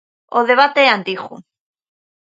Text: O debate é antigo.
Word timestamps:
O 0.37 0.39
debate 0.49 0.79
é 0.85 0.89
antigo. 0.97 1.33